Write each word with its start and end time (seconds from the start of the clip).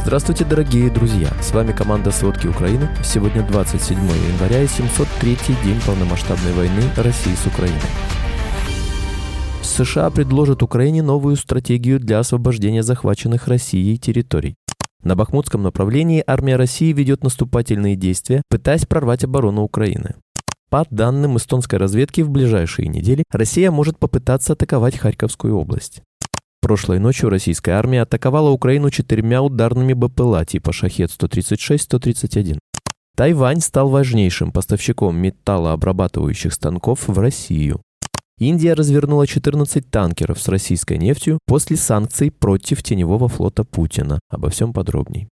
Здравствуйте, 0.00 0.44
дорогие 0.44 0.90
друзья! 0.90 1.28
С 1.42 1.52
вами 1.52 1.72
команда 1.72 2.12
«Сводки 2.12 2.46
Украины». 2.46 2.88
Сегодня 3.04 3.46
27 3.46 3.98
января 3.98 4.62
и 4.62 4.66
703 4.66 5.36
день 5.62 5.78
полномасштабной 5.84 6.52
войны 6.52 6.82
России 6.96 7.34
с 7.34 7.46
Украиной. 7.46 7.78
США 9.60 10.08
предложат 10.10 10.62
Украине 10.62 11.02
новую 11.02 11.36
стратегию 11.36 12.00
для 12.00 12.20
освобождения 12.20 12.82
захваченных 12.82 13.48
Россией 13.48 13.98
территорий. 13.98 14.54
На 15.02 15.14
Бахмутском 15.14 15.62
направлении 15.62 16.24
армия 16.26 16.56
России 16.56 16.92
ведет 16.92 17.22
наступательные 17.22 17.96
действия, 17.96 18.42
пытаясь 18.48 18.86
прорвать 18.86 19.24
оборону 19.24 19.62
Украины. 19.62 20.14
По 20.70 20.86
данным 20.90 21.36
эстонской 21.36 21.78
разведки, 21.78 22.20
в 22.20 22.30
ближайшие 22.30 22.88
недели 22.88 23.24
Россия 23.30 23.70
может 23.70 23.98
попытаться 23.98 24.52
атаковать 24.54 24.96
Харьковскую 24.96 25.56
область. 25.56 26.02
Прошлой 26.60 26.98
ночью 26.98 27.30
российская 27.30 27.72
армия 27.72 28.02
атаковала 28.02 28.50
Украину 28.50 28.90
четырьмя 28.90 29.42
ударными 29.42 29.92
БПЛА 29.92 30.44
типа 30.44 30.72
«Шахет-136-131». 30.72 32.58
Тайвань 33.16 33.60
стал 33.60 33.88
важнейшим 33.88 34.52
поставщиком 34.52 35.16
металлообрабатывающих 35.16 36.52
станков 36.52 37.08
в 37.08 37.18
Россию. 37.18 37.80
Индия 38.38 38.74
развернула 38.74 39.26
14 39.26 39.90
танкеров 39.90 40.40
с 40.40 40.48
российской 40.48 40.98
нефтью 40.98 41.38
после 41.46 41.76
санкций 41.76 42.30
против 42.30 42.82
теневого 42.82 43.28
флота 43.28 43.64
Путина. 43.64 44.20
Обо 44.30 44.50
всем 44.50 44.72
подробней. 44.72 45.28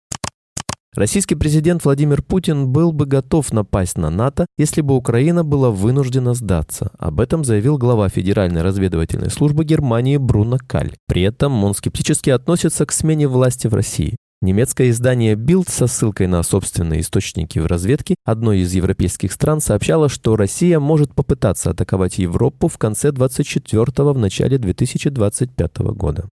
Российский 0.97 1.35
президент 1.35 1.85
Владимир 1.85 2.23
Путин 2.23 2.69
был 2.69 2.93
бы 2.93 3.07
готов 3.07 3.53
напасть 3.53 3.99
на 3.99 4.11
НАТО, 4.11 4.47
если 4.57 4.81
бы 4.81 4.95
Украина 4.95 5.43
была 5.43 5.71
вынуждена 5.71 6.35
сдаться. 6.35 6.93
Об 6.99 7.21
этом 7.21 7.45
заявил 7.45 7.79
глава 7.79 8.09
Федеральной 8.09 8.63
разведывательной 8.63 9.31
службы 9.31 9.65
Германии 9.65 10.19
Бруно 10.19 10.59
Каль. 10.65 10.93
При 11.09 11.23
этом 11.23 11.65
он 11.65 11.75
скептически 11.75 12.31
относится 12.31 12.87
к 12.87 12.93
смене 12.93 13.27
власти 13.27 13.67
в 13.67 13.75
России. 13.75 14.15
Немецкое 14.41 14.91
издание 14.91 15.35
Bild 15.35 15.69
со 15.69 15.89
ссылкой 15.89 16.29
на 16.29 16.43
собственные 16.45 17.01
источники 17.01 17.59
в 17.59 17.67
разведке 17.67 18.15
одной 18.25 18.61
из 18.61 18.73
европейских 18.75 19.33
стран 19.33 19.61
сообщало, 19.61 20.09
что 20.09 20.37
Россия 20.37 20.79
может 20.79 21.13
попытаться 21.13 21.71
атаковать 21.71 22.19
Европу 22.19 22.69
в 22.69 22.79
конце 22.79 23.09
24-го 23.09 24.13
в 24.13 24.19
начале 24.19 24.59
2025 24.59 25.79
года. 25.79 26.29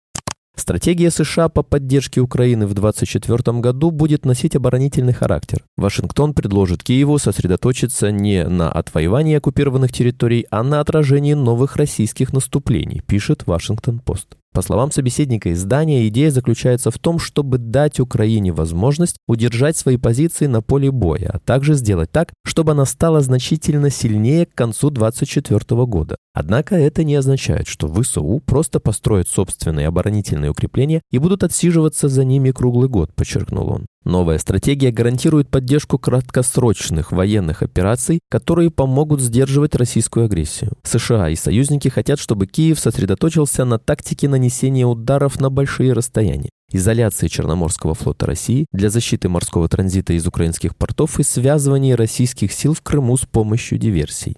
Стратегия 0.58 1.10
США 1.12 1.48
по 1.48 1.62
поддержке 1.62 2.20
Украины 2.20 2.66
в 2.66 2.74
2024 2.74 3.60
году 3.60 3.92
будет 3.92 4.24
носить 4.24 4.56
оборонительный 4.56 5.12
характер. 5.12 5.64
Вашингтон 5.76 6.34
предложит 6.34 6.82
Киеву 6.82 7.18
сосредоточиться 7.18 8.10
не 8.10 8.44
на 8.44 8.70
отвоевании 8.70 9.36
оккупированных 9.36 9.92
территорий, 9.92 10.46
а 10.50 10.64
на 10.64 10.80
отражении 10.80 11.34
новых 11.34 11.76
российских 11.76 12.32
наступлений, 12.32 13.02
пишет 13.06 13.46
Вашингтон-Пост. 13.46 14.36
По 14.58 14.62
словам 14.62 14.90
собеседника 14.90 15.52
издания, 15.52 16.08
идея 16.08 16.32
заключается 16.32 16.90
в 16.90 16.98
том, 16.98 17.20
чтобы 17.20 17.58
дать 17.58 18.00
Украине 18.00 18.50
возможность 18.52 19.18
удержать 19.28 19.76
свои 19.76 19.98
позиции 19.98 20.46
на 20.46 20.62
поле 20.62 20.90
боя, 20.90 21.30
а 21.34 21.38
также 21.38 21.74
сделать 21.74 22.10
так, 22.10 22.32
чтобы 22.44 22.72
она 22.72 22.84
стала 22.84 23.20
значительно 23.20 23.88
сильнее 23.88 24.46
к 24.46 24.54
концу 24.56 24.90
2024 24.90 25.86
года. 25.86 26.16
Однако 26.34 26.74
это 26.74 27.04
не 27.04 27.14
означает, 27.14 27.68
что 27.68 27.86
ВСУ 27.86 28.42
просто 28.44 28.80
построят 28.80 29.28
собственные 29.28 29.86
оборонительные 29.86 30.50
укрепления 30.50 31.02
и 31.12 31.18
будут 31.18 31.44
отсиживаться 31.44 32.08
за 32.08 32.24
ними 32.24 32.50
круглый 32.50 32.88
год, 32.88 33.14
подчеркнул 33.14 33.70
он. 33.70 33.86
Новая 34.04 34.38
стратегия 34.38 34.90
гарантирует 34.90 35.48
поддержку 35.50 35.98
краткосрочных 35.98 37.12
военных 37.12 37.62
операций, 37.62 38.20
которые 38.30 38.70
помогут 38.70 39.20
сдерживать 39.20 39.74
российскую 39.74 40.26
агрессию. 40.26 40.72
США 40.82 41.28
и 41.28 41.36
союзники 41.36 41.88
хотят, 41.88 42.18
чтобы 42.18 42.46
Киев 42.46 42.78
сосредоточился 42.78 43.64
на 43.64 43.78
тактике 43.78 44.28
нанесения 44.28 44.86
ударов 44.86 45.40
на 45.40 45.50
большие 45.50 45.92
расстояния 45.92 46.50
изоляции 46.70 47.28
Черноморского 47.28 47.94
флота 47.94 48.26
России 48.26 48.66
для 48.72 48.90
защиты 48.90 49.28
морского 49.28 49.68
транзита 49.68 50.12
из 50.12 50.26
украинских 50.26 50.76
портов 50.76 51.18
и 51.18 51.22
связывания 51.22 51.94
российских 51.94 52.52
сил 52.52 52.74
в 52.74 52.82
Крыму 52.82 53.16
с 53.16 53.24
помощью 53.24 53.78
диверсий. 53.78 54.36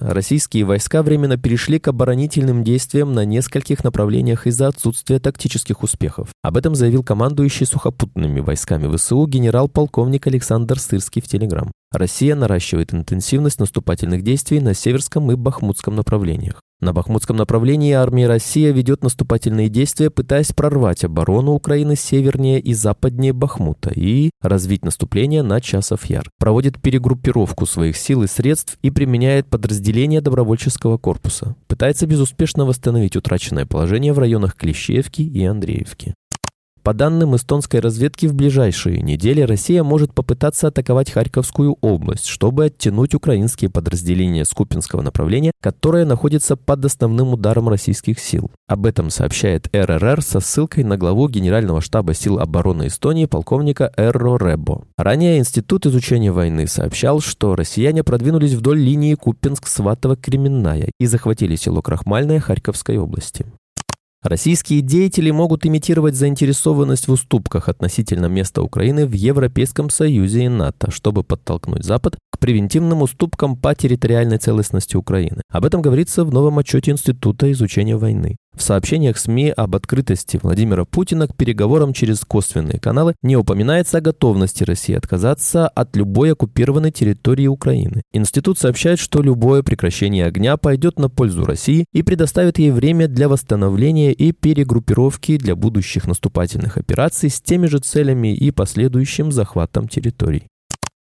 Российские 0.00 0.64
войска 0.64 1.02
временно 1.02 1.36
перешли 1.36 1.78
к 1.78 1.88
оборонительным 1.88 2.64
действиям 2.64 3.12
на 3.12 3.26
нескольких 3.26 3.84
направлениях 3.84 4.46
из-за 4.46 4.68
отсутствия 4.68 5.20
тактических 5.20 5.82
успехов. 5.82 6.30
Об 6.42 6.56
этом 6.56 6.74
заявил 6.74 7.04
командующий 7.04 7.66
сухопутными 7.66 8.40
войсками 8.40 8.94
ВСУ 8.96 9.26
генерал-полковник 9.26 10.26
Александр 10.26 10.78
Сырский 10.78 11.20
в 11.20 11.28
Телеграм. 11.28 11.70
Россия 11.92 12.34
наращивает 12.34 12.94
интенсивность 12.94 13.60
наступательных 13.60 14.22
действий 14.22 14.60
на 14.60 14.72
Северском 14.72 15.30
и 15.32 15.34
Бахмутском 15.34 15.96
направлениях. 15.96 16.62
На 16.80 16.94
Бахмутском 16.94 17.36
направлении 17.36 17.92
армия 17.92 18.26
Россия 18.26 18.72
ведет 18.72 19.02
наступательные 19.04 19.68
действия, 19.68 20.08
пытаясь 20.08 20.52
прорвать 20.52 21.04
оборону 21.04 21.52
Украины 21.52 21.94
севернее 21.94 22.58
и 22.58 22.72
западнее 22.72 23.34
Бахмута 23.34 23.90
и 23.94 24.30
развить 24.40 24.82
наступление 24.82 25.42
на 25.42 25.60
Часов 25.60 26.06
Яр. 26.06 26.30
Проводит 26.38 26.80
перегруппировку 26.80 27.66
своих 27.66 27.98
сил 27.98 28.22
и 28.22 28.26
средств 28.26 28.78
и 28.80 28.90
применяет 28.90 29.46
подразделения 29.46 30.22
добровольческого 30.22 30.96
корпуса. 30.96 31.54
Пытается 31.68 32.06
безуспешно 32.06 32.64
восстановить 32.64 33.14
утраченное 33.14 33.66
положение 33.66 34.14
в 34.14 34.18
районах 34.18 34.56
Клещеевки 34.56 35.20
и 35.20 35.44
Андреевки. 35.44 36.14
По 36.82 36.94
данным 36.94 37.36
эстонской 37.36 37.80
разведки, 37.80 38.24
в 38.24 38.34
ближайшие 38.34 39.02
недели 39.02 39.42
Россия 39.42 39.84
может 39.84 40.14
попытаться 40.14 40.68
атаковать 40.68 41.10
Харьковскую 41.10 41.76
область, 41.82 42.24
чтобы 42.24 42.66
оттянуть 42.66 43.14
украинские 43.14 43.68
подразделения 43.68 44.46
Скупинского 44.46 45.02
направления, 45.02 45.52
которое 45.60 46.06
находится 46.06 46.56
под 46.56 46.82
основным 46.86 47.34
ударом 47.34 47.68
российских 47.68 48.18
сил. 48.18 48.50
Об 48.66 48.86
этом 48.86 49.10
сообщает 49.10 49.68
РРР 49.74 50.22
со 50.22 50.40
ссылкой 50.40 50.84
на 50.84 50.96
главу 50.96 51.28
Генерального 51.28 51.82
штаба 51.82 52.14
сил 52.14 52.38
обороны 52.38 52.86
Эстонии 52.86 53.26
полковника 53.26 53.92
Эрро 53.98 54.38
Ребо. 54.38 54.86
Ранее 54.96 55.38
Институт 55.38 55.84
изучения 55.84 56.32
войны 56.32 56.66
сообщал, 56.66 57.20
что 57.20 57.56
россияне 57.56 58.02
продвинулись 58.02 58.54
вдоль 58.54 58.80
линии 58.80 59.16
Купинск-Сватово-Кременная 59.16 60.88
и 60.98 61.06
захватили 61.06 61.56
село 61.56 61.82
Крахмальное 61.82 62.40
Харьковской 62.40 62.96
области. 62.96 63.44
Российские 64.22 64.82
деятели 64.82 65.30
могут 65.30 65.64
имитировать 65.64 66.14
заинтересованность 66.14 67.08
в 67.08 67.12
уступках 67.12 67.70
относительно 67.70 68.26
места 68.26 68.60
Украины 68.60 69.06
в 69.06 69.12
Европейском 69.12 69.88
Союзе 69.88 70.44
и 70.44 70.48
НАТО, 70.48 70.90
чтобы 70.90 71.24
подтолкнуть 71.24 71.84
Запад 71.84 72.16
к 72.30 72.38
превентивным 72.38 73.00
уступкам 73.00 73.56
по 73.56 73.74
территориальной 73.74 74.36
целостности 74.36 74.94
Украины. 74.94 75.40
Об 75.48 75.64
этом 75.64 75.80
говорится 75.80 76.26
в 76.26 76.34
новом 76.34 76.58
отчете 76.58 76.90
Института 76.90 77.50
изучения 77.52 77.96
войны. 77.96 78.36
В 78.56 78.62
сообщениях 78.62 79.16
СМИ 79.16 79.50
об 79.50 79.74
открытости 79.74 80.38
Владимира 80.42 80.84
Путина 80.84 81.26
к 81.26 81.34
переговорам 81.34 81.92
через 81.92 82.20
косвенные 82.20 82.78
каналы 82.78 83.14
не 83.22 83.36
упоминается 83.36 83.98
о 83.98 84.00
готовности 84.02 84.64
России 84.64 84.94
отказаться 84.94 85.66
от 85.68 85.96
любой 85.96 86.32
оккупированной 86.32 86.90
территории 86.90 87.46
Украины. 87.46 88.02
Институт 88.12 88.58
сообщает, 88.58 88.98
что 88.98 89.22
любое 89.22 89.62
прекращение 89.62 90.26
огня 90.26 90.56
пойдет 90.56 90.98
на 90.98 91.08
пользу 91.08 91.44
России 91.44 91.86
и 91.92 92.02
предоставит 92.02 92.58
ей 92.58 92.70
время 92.70 93.08
для 93.08 93.28
восстановления 93.28 94.12
и 94.12 94.32
перегруппировки 94.32 95.38
для 95.38 95.56
будущих 95.56 96.06
наступательных 96.06 96.76
операций 96.76 97.30
с 97.30 97.40
теми 97.40 97.66
же 97.66 97.78
целями 97.78 98.34
и 98.34 98.50
последующим 98.50 99.32
захватом 99.32 99.88
территорий. 99.88 100.49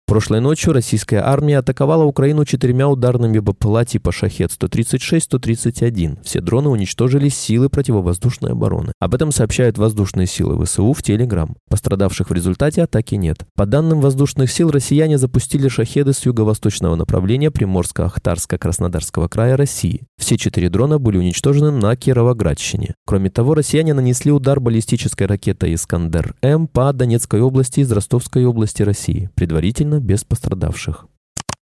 Прошлой 0.09 0.42
ночью 0.42 0.74
российская 0.74 1.20
армия 1.20 1.59
атаковала 1.59 2.03
Украину 2.03 2.44
четырьмя 2.44 2.90
ударными 2.90 3.38
БПЛА 3.38 3.86
типа 3.86 4.12
«Шахет-136-131». 4.12 6.24
Все 6.24 6.42
дроны 6.42 6.70
уничтожили 6.70 7.30
силы 7.30 7.70
противовоздушной 7.70 8.53
обороны. 8.53 8.92
Об 9.00 9.14
этом 9.14 9.31
сообщают 9.31 9.78
воздушные 9.78 10.25
силы 10.25 10.66
ВСУ 10.66 10.94
в 10.94 11.03
Телеграм. 11.03 11.56
Пострадавших 11.69 12.31
в 12.31 12.34
результате 12.34 12.81
атаки 12.81 13.14
нет. 13.14 13.46
По 13.56 13.68
данным 13.68 14.02
воздушных 14.02 14.52
сил, 14.52 14.72
россияне 14.72 15.19
запустили 15.19 15.68
«Шахеды» 15.68 16.14
с 16.14 16.25
юго-восточного 16.25 16.96
направления 16.96 17.52
Приморско-Ахтарско-Краснодарского 17.52 19.30
края 19.30 19.58
России. 19.58 20.02
Все 20.18 20.38
четыре 20.38 20.72
дрона 20.72 20.98
были 20.98 21.19
уничтожены 21.19 21.69
на 21.69 21.96
Кировоградщине. 21.96 22.96
Кроме 23.06 23.30
того, 23.30 23.53
россияне 23.53 23.94
нанесли 23.94 24.31
удар 24.31 24.59
баллистической 24.59 25.28
ракетой 25.28 25.75
«Искандер-М» 25.75 26.68
по 26.68 26.92
Донецкой 26.94 27.42
области 27.42 27.81
из 27.81 27.92
Ростовской 27.92 28.45
области 28.45 28.81
России. 28.81 29.30
Предварительно 29.36 29.99
без 30.00 30.24
пострадавших. 30.24 31.07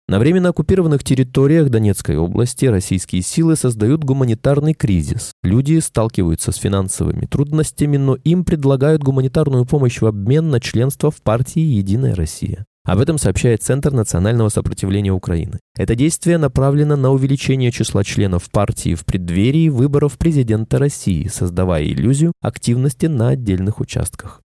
На 0.06 0.18
временно 0.18 0.50
оккупированных 0.50 1.02
территориях 1.02 1.70
Донецкой 1.70 2.18
области 2.18 2.66
российские 2.66 3.22
силы 3.22 3.56
создают 3.56 4.04
гуманитарный 4.04 4.74
кризис. 4.74 5.32
Люди 5.42 5.78
сталкиваются 5.78 6.52
с 6.52 6.56
финансовыми 6.56 7.24
трудностями, 7.24 7.96
но 7.96 8.16
им 8.16 8.44
предлагают 8.44 9.02
гуманитарную 9.02 9.64
помощь 9.64 10.02
в 10.02 10.06
обмен 10.06 10.50
на 10.50 10.60
членство 10.60 11.10
в 11.10 11.22
партии 11.22 11.60
«Единая 11.60 12.14
Россия». 12.14 12.66
Об 12.84 13.00
этом 13.00 13.16
сообщает 13.16 13.62
Центр 13.62 13.92
национального 13.92 14.50
сопротивления 14.50 15.10
Украины. 15.10 15.58
Это 15.74 15.94
действие 15.94 16.36
направлено 16.36 16.96
на 16.96 17.10
увеличение 17.10 17.72
числа 17.72 18.04
членов 18.04 18.50
партии 18.50 18.94
в 18.94 19.06
преддверии 19.06 19.70
выборов 19.70 20.18
президента 20.18 20.78
России, 20.78 21.28
создавая 21.28 21.84
иллюзию 21.84 22.34
активности 22.42 23.06
на 23.06 23.30
отдельных 23.30 23.80
участках. 23.80 24.42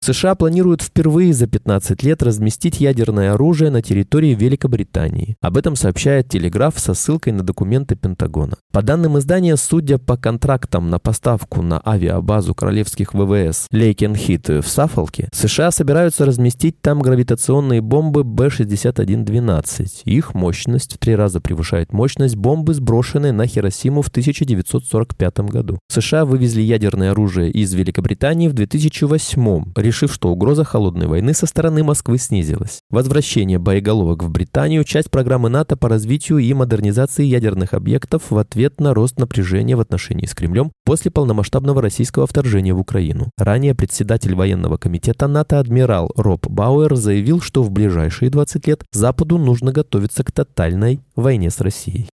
США 0.00 0.34
планируют 0.36 0.80
впервые 0.80 1.32
за 1.32 1.46
15 1.46 2.02
лет 2.02 2.22
разместить 2.22 2.80
ядерное 2.80 3.32
оружие 3.32 3.70
на 3.70 3.82
территории 3.82 4.34
Великобритании. 4.34 5.36
Об 5.40 5.56
этом 5.56 5.76
сообщает 5.76 6.28
Телеграф 6.28 6.78
со 6.78 6.94
ссылкой 6.94 7.32
на 7.32 7.42
документы 7.42 7.96
Пентагона. 7.96 8.56
По 8.72 8.82
данным 8.82 9.18
издания, 9.18 9.56
судя 9.56 9.98
по 9.98 10.16
контрактам 10.16 10.88
на 10.88 10.98
поставку 10.98 11.62
на 11.62 11.82
авиабазу 11.84 12.54
королевских 12.54 13.12
ВВС 13.12 13.66
Лейкенхит 13.72 14.48
в 14.48 14.66
Саффолке, 14.66 15.28
США 15.32 15.70
собираются 15.70 16.24
разместить 16.24 16.80
там 16.80 17.00
гравитационные 17.00 17.80
бомбы 17.80 18.24
Б-6112. 18.24 20.02
Их 20.04 20.34
мощность 20.34 20.94
в 20.94 20.98
три 20.98 21.16
раза 21.16 21.40
превышает 21.40 21.92
мощность 21.92 22.36
бомбы, 22.36 22.74
сброшенной 22.74 23.32
на 23.32 23.46
Хиросиму 23.46 24.02
в 24.02 24.08
1945 24.08 25.38
году. 25.40 25.78
США 25.88 26.24
вывезли 26.24 26.62
ядерное 26.62 27.10
оружие 27.10 27.50
из 27.50 27.74
Великобритании 27.74 28.48
в 28.48 28.52
2008 28.52 29.72
решив, 29.88 30.12
что 30.12 30.28
угроза 30.28 30.64
холодной 30.64 31.06
войны 31.06 31.34
со 31.34 31.46
стороны 31.46 31.82
Москвы 31.82 32.18
снизилась. 32.18 32.80
Возвращение 32.90 33.58
боеголовок 33.58 34.22
в 34.22 34.30
Британию– 34.30 34.84
часть 34.84 35.10
программы 35.10 35.48
НАТО 35.48 35.76
по 35.76 35.88
развитию 35.88 36.38
и 36.38 36.54
модернизации 36.54 37.24
ядерных 37.24 37.74
объектов 37.74 38.30
в 38.30 38.38
ответ 38.38 38.80
на 38.80 38.94
рост 38.94 39.18
напряжения 39.18 39.76
в 39.76 39.80
отношении 39.80 40.26
с 40.26 40.34
Кремлем 40.34 40.70
после 40.84 41.10
полномасштабного 41.10 41.82
российского 41.82 42.26
вторжения 42.26 42.74
в 42.74 42.78
Украину. 42.78 43.30
Ранее 43.38 43.74
председатель 43.74 44.34
военного 44.34 44.76
комитета 44.76 45.26
НАТО 45.26 45.58
адмирал 45.58 46.12
Роб 46.16 46.46
Бауэр 46.46 46.94
заявил, 46.96 47.40
что 47.40 47.62
в 47.62 47.70
ближайшие 47.70 48.30
20 48.30 48.66
лет 48.66 48.84
Западу 48.92 49.38
нужно 49.38 49.72
готовиться 49.72 50.22
к 50.22 50.32
тотальной 50.32 51.00
войне 51.16 51.50
с 51.50 51.60
Россией. 51.60 52.08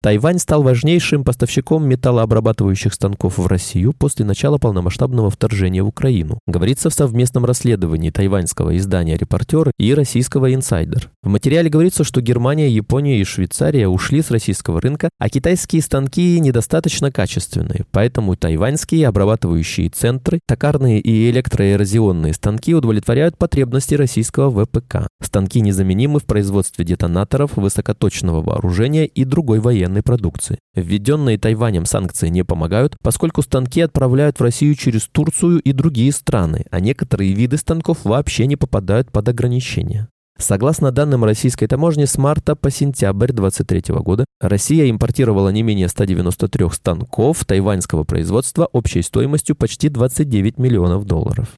Тайвань 0.00 0.38
стал 0.38 0.62
важнейшим 0.62 1.24
поставщиком 1.24 1.88
металлообрабатывающих 1.88 2.94
станков 2.94 3.38
в 3.38 3.46
Россию 3.48 3.92
после 3.92 4.24
начала 4.24 4.56
полномасштабного 4.56 5.28
вторжения 5.28 5.82
в 5.82 5.88
Украину, 5.88 6.38
говорится 6.46 6.88
в 6.88 6.94
совместном 6.94 7.44
расследовании 7.44 8.10
тайваньского 8.10 8.76
издания 8.76 9.16
«Репортер» 9.16 9.72
и 9.76 9.92
российского 9.94 10.54
«Инсайдер». 10.54 11.10
В 11.24 11.28
материале 11.28 11.68
говорится, 11.68 12.04
что 12.04 12.20
Германия, 12.20 12.70
Япония 12.70 13.20
и 13.20 13.24
Швейцария 13.24 13.88
ушли 13.88 14.22
с 14.22 14.30
российского 14.30 14.80
рынка, 14.80 15.10
а 15.18 15.28
китайские 15.28 15.82
станки 15.82 16.38
недостаточно 16.38 17.10
качественные, 17.10 17.84
поэтому 17.90 18.36
тайваньские 18.36 19.08
обрабатывающие 19.08 19.88
центры, 19.88 20.38
токарные 20.46 21.00
и 21.00 21.28
электроэрозионные 21.30 22.34
станки 22.34 22.72
удовлетворяют 22.72 23.36
потребности 23.36 23.96
российского 23.96 24.64
ВПК. 24.64 25.08
Станки 25.20 25.60
незаменимы 25.60 26.20
в 26.20 26.24
производстве 26.24 26.84
детонаторов, 26.84 27.56
высокоточного 27.56 28.42
вооружения 28.42 29.04
и 29.04 29.24
другой 29.24 29.58
военной 29.58 29.87
военной 29.88 30.02
продукции. 30.02 30.58
Введенные 30.74 31.38
Тайванем 31.38 31.84
санкции 31.86 32.28
не 32.28 32.44
помогают, 32.44 32.96
поскольку 33.02 33.42
станки 33.42 33.80
отправляют 33.80 34.38
в 34.38 34.42
Россию 34.42 34.74
через 34.74 35.08
Турцию 35.08 35.60
и 35.60 35.72
другие 35.72 36.12
страны, 36.12 36.64
а 36.70 36.80
некоторые 36.80 37.32
виды 37.32 37.56
станков 37.56 38.04
вообще 38.04 38.46
не 38.46 38.56
попадают 38.56 39.10
под 39.10 39.28
ограничения. 39.28 40.08
Согласно 40.38 40.92
данным 40.92 41.24
российской 41.24 41.66
таможни, 41.66 42.04
с 42.04 42.16
марта 42.16 42.54
по 42.54 42.70
сентябрь 42.70 43.32
2023 43.32 43.94
года 43.96 44.24
Россия 44.40 44.88
импортировала 44.88 45.48
не 45.48 45.64
менее 45.64 45.88
193 45.88 46.70
станков 46.70 47.44
тайваньского 47.44 48.04
производства 48.04 48.68
общей 48.72 49.02
стоимостью 49.02 49.56
почти 49.56 49.88
29 49.88 50.58
миллионов 50.58 51.06
долларов. 51.06 51.48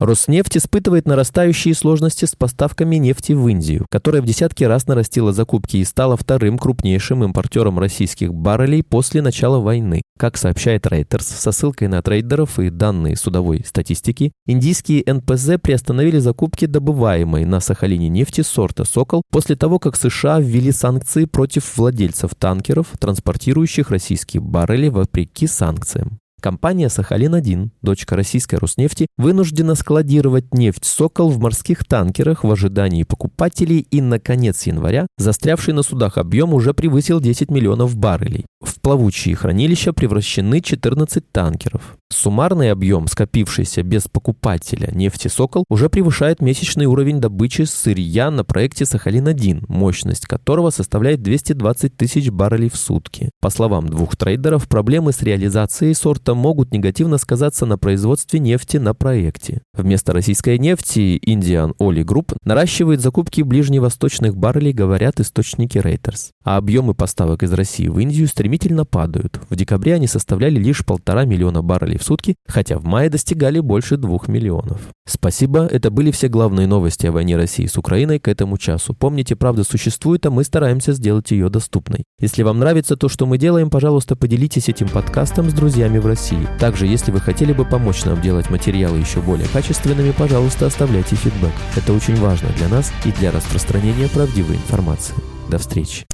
Роснефть 0.00 0.56
испытывает 0.56 1.06
нарастающие 1.06 1.72
сложности 1.72 2.24
с 2.24 2.34
поставками 2.34 2.96
нефти 2.96 3.32
в 3.32 3.46
Индию, 3.46 3.86
которая 3.90 4.22
в 4.22 4.26
десятки 4.26 4.64
раз 4.64 4.88
нарастила 4.88 5.32
закупки 5.32 5.76
и 5.76 5.84
стала 5.84 6.16
вторым 6.16 6.58
крупнейшим 6.58 7.22
импортером 7.22 7.78
российских 7.78 8.34
баррелей 8.34 8.82
после 8.82 9.22
начала 9.22 9.60
войны. 9.60 10.02
Как 10.18 10.36
сообщает 10.36 10.86
Reuters 10.86 11.22
со 11.22 11.52
ссылкой 11.52 11.86
на 11.86 12.02
трейдеров 12.02 12.58
и 12.58 12.70
данные 12.70 13.16
судовой 13.16 13.64
статистики, 13.64 14.32
индийские 14.46 15.04
НПЗ 15.06 15.60
приостановили 15.62 16.18
закупки 16.18 16.66
добываемой 16.66 17.44
на 17.44 17.60
Сахалине 17.60 18.08
нефти 18.08 18.40
сорта 18.40 18.84
«Сокол» 18.84 19.22
после 19.30 19.54
того, 19.54 19.78
как 19.78 19.94
США 19.94 20.40
ввели 20.40 20.72
санкции 20.72 21.24
против 21.24 21.76
владельцев 21.76 22.34
танкеров, 22.34 22.88
транспортирующих 22.98 23.90
российские 23.90 24.40
баррели 24.40 24.88
вопреки 24.88 25.46
санкциям. 25.46 26.18
Компания 26.44 26.90
«Сахалин-1», 26.90 27.70
дочка 27.80 28.16
российской 28.16 28.56
Роснефти, 28.56 29.06
вынуждена 29.16 29.74
складировать 29.74 30.52
нефть 30.52 30.84
«Сокол» 30.84 31.30
в 31.30 31.38
морских 31.38 31.86
танкерах 31.86 32.44
в 32.44 32.52
ожидании 32.52 33.02
покупателей 33.02 33.86
и 33.90 34.02
на 34.02 34.20
конец 34.20 34.66
января 34.66 35.06
застрявший 35.16 35.72
на 35.72 35.82
судах 35.82 36.18
объем 36.18 36.52
уже 36.52 36.74
превысил 36.74 37.18
10 37.18 37.50
миллионов 37.50 37.96
баррелей. 37.96 38.44
Плавучие 38.84 39.34
хранилища 39.34 39.94
превращены 39.94 40.60
14 40.60 41.32
танкеров. 41.32 41.96
Суммарный 42.12 42.70
объем, 42.70 43.08
скопившийся 43.08 43.82
без 43.82 44.08
покупателя 44.08 44.90
нефти 44.92 45.28
«Сокол», 45.28 45.64
уже 45.70 45.88
превышает 45.88 46.40
месячный 46.40 46.84
уровень 46.84 47.18
добычи 47.18 47.62
сырья 47.62 48.30
на 48.30 48.44
проекте 48.44 48.84
«Сахалин-1», 48.84 49.64
мощность 49.68 50.26
которого 50.26 50.68
составляет 50.68 51.22
220 51.22 51.96
тысяч 51.96 52.30
баррелей 52.30 52.68
в 52.68 52.76
сутки. 52.76 53.30
По 53.40 53.48
словам 53.48 53.88
двух 53.88 54.16
трейдеров, 54.16 54.68
проблемы 54.68 55.12
с 55.12 55.22
реализацией 55.22 55.94
сорта 55.94 56.34
могут 56.34 56.72
негативно 56.72 57.16
сказаться 57.16 57.64
на 57.64 57.78
производстве 57.78 58.38
нефти 58.38 58.76
на 58.76 58.94
проекте. 58.94 59.62
Вместо 59.72 60.12
российской 60.12 60.58
нефти 60.58 61.18
Indian 61.26 61.74
Oil 61.80 62.04
Group 62.04 62.36
наращивает 62.44 63.00
закупки 63.00 63.40
ближневосточных 63.40 64.36
баррелей, 64.36 64.72
говорят 64.72 65.20
источники 65.20 65.78
Reuters. 65.78 66.28
А 66.44 66.58
объемы 66.58 66.94
поставок 66.94 67.42
из 67.42 67.52
России 67.54 67.88
в 67.88 67.98
Индию 67.98 68.28
стремительно 68.28 68.73
падают. 68.82 69.40
В 69.48 69.54
декабре 69.54 69.94
они 69.94 70.08
составляли 70.08 70.58
лишь 70.58 70.84
полтора 70.84 71.24
миллиона 71.24 71.62
баррелей 71.62 71.98
в 71.98 72.02
сутки, 72.02 72.34
хотя 72.48 72.78
в 72.78 72.84
мае 72.84 73.10
достигали 73.10 73.60
больше 73.60 73.96
двух 73.96 74.26
миллионов. 74.26 74.80
Спасибо, 75.06 75.66
это 75.66 75.92
были 75.92 76.10
все 76.10 76.26
главные 76.26 76.66
новости 76.66 77.06
о 77.06 77.12
войне 77.12 77.36
России 77.36 77.66
с 77.66 77.78
Украиной 77.78 78.18
к 78.18 78.26
этому 78.26 78.58
часу. 78.58 78.92
Помните, 78.94 79.36
правда 79.36 79.62
существует, 79.62 80.26
а 80.26 80.30
мы 80.30 80.42
стараемся 80.42 80.92
сделать 80.92 81.30
ее 81.30 81.48
доступной. 81.48 82.02
Если 82.18 82.42
вам 82.42 82.58
нравится 82.58 82.96
то, 82.96 83.08
что 83.08 83.26
мы 83.26 83.38
делаем, 83.38 83.70
пожалуйста, 83.70 84.16
поделитесь 84.16 84.68
этим 84.68 84.88
подкастом 84.88 85.50
с 85.50 85.52
друзьями 85.52 85.98
в 85.98 86.06
России. 86.06 86.48
Также, 86.58 86.86
если 86.86 87.12
вы 87.12 87.20
хотели 87.20 87.52
бы 87.52 87.64
помочь 87.64 88.04
нам 88.04 88.20
делать 88.20 88.50
материалы 88.50 88.98
еще 88.98 89.20
более 89.20 89.46
качественными, 89.48 90.10
пожалуйста, 90.10 90.66
оставляйте 90.66 91.14
фидбэк. 91.14 91.52
Это 91.76 91.92
очень 91.92 92.16
важно 92.16 92.48
для 92.56 92.68
нас 92.68 92.92
и 93.04 93.12
для 93.12 93.30
распространения 93.30 94.08
правдивой 94.08 94.56
информации. 94.56 95.14
До 95.50 95.58
встречи. 95.58 96.06